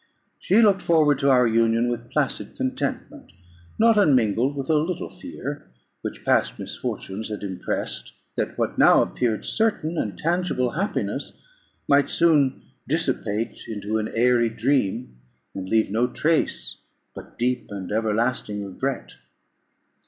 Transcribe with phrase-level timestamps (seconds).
[0.39, 3.31] She looked forward to our union with placid contentment,
[3.77, 5.69] not unmingled with a little fear,
[6.01, 11.43] which past misfortunes had impressed, that what now appeared certain and tangible happiness,
[11.87, 15.17] might soon dissipate into an airy dream,
[15.53, 16.83] and leave no trace
[17.13, 19.13] but deep and everlasting regret.